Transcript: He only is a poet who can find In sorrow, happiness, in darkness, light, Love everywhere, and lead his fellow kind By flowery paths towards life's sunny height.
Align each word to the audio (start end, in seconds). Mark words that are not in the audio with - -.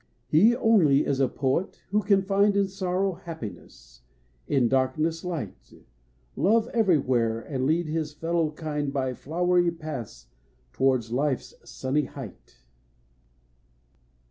He 0.25 0.55
only 0.55 1.05
is 1.05 1.19
a 1.19 1.27
poet 1.27 1.83
who 1.91 2.01
can 2.01 2.23
find 2.23 2.57
In 2.57 2.67
sorrow, 2.67 3.13
happiness, 3.13 4.01
in 4.47 4.67
darkness, 4.67 5.23
light, 5.23 5.71
Love 6.35 6.67
everywhere, 6.69 7.39
and 7.39 7.67
lead 7.67 7.85
his 7.85 8.11
fellow 8.11 8.49
kind 8.49 8.91
By 8.91 9.13
flowery 9.13 9.69
paths 9.69 10.25
towards 10.73 11.11
life's 11.11 11.53
sunny 11.63 12.05
height. 12.05 12.63